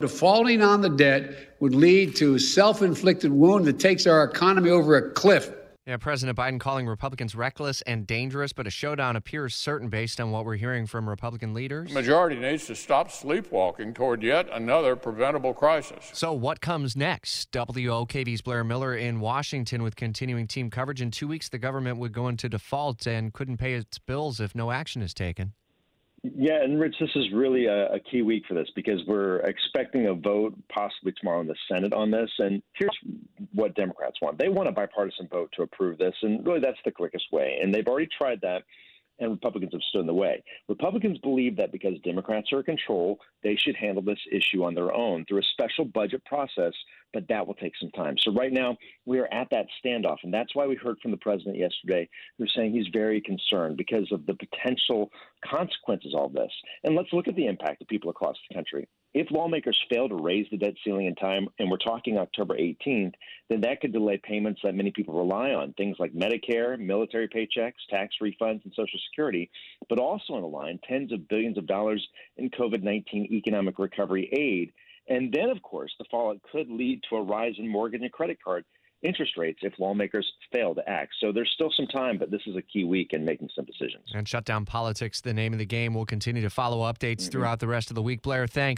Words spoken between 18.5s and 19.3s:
Miller in